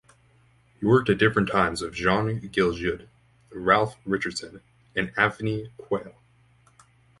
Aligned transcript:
He 0.79 0.83
worked 0.87 1.11
at 1.11 1.19
different 1.19 1.47
times 1.49 1.83
with 1.83 1.93
John 1.93 2.39
Gielgud, 2.41 3.07
Ralph 3.51 3.97
Richardson 4.03 4.61
and 4.95 5.13
Anthony 5.15 5.71
Quayle. 5.77 6.15